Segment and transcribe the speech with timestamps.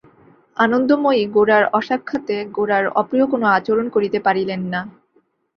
[0.57, 4.81] আনন্দময়ী গোরার অসাক্ষাতে গোরার অপ্রিয় কোনো আচরণ করিতে পারিলেন না।